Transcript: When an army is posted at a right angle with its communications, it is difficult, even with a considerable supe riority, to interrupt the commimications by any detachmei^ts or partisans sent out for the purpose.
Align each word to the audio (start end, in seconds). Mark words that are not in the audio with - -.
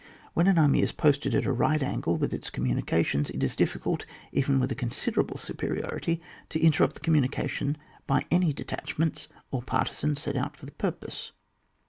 When 0.33 0.47
an 0.47 0.57
army 0.57 0.81
is 0.81 0.91
posted 0.91 1.35
at 1.35 1.45
a 1.45 1.53
right 1.53 1.83
angle 1.83 2.17
with 2.17 2.33
its 2.33 2.49
communications, 2.49 3.29
it 3.29 3.43
is 3.43 3.55
difficult, 3.55 4.07
even 4.31 4.59
with 4.59 4.71
a 4.71 4.73
considerable 4.73 5.37
supe 5.37 5.59
riority, 5.77 6.19
to 6.49 6.59
interrupt 6.59 6.95
the 6.95 6.99
commimications 7.01 7.75
by 8.07 8.25
any 8.31 8.51
detachmei^ts 8.51 9.27
or 9.51 9.61
partisans 9.61 10.19
sent 10.19 10.37
out 10.37 10.57
for 10.57 10.65
the 10.65 10.71
purpose. 10.71 11.33